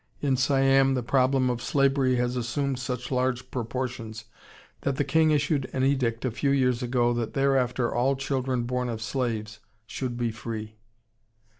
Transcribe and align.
In 0.19 0.35
Siam 0.35 0.95
the 0.95 1.03
problem 1.03 1.47
of 1.51 1.61
slavery 1.61 2.15
has 2.15 2.35
assumed 2.35 2.79
such 2.79 3.11
large 3.11 3.51
proportions 3.51 4.25
that 4.81 4.95
the 4.95 5.03
king 5.03 5.29
issued 5.29 5.69
an 5.73 5.83
edict 5.83 6.25
a 6.25 6.31
few 6.31 6.49
years 6.49 6.81
ago 6.81 7.13
that 7.13 7.35
thereafter 7.35 7.93
all 7.93 8.15
children 8.15 8.63
born 8.63 8.89
of 8.89 8.99
slaves 8.99 9.59
should 9.85 10.17
be 10.17 10.31
free. 10.31 10.73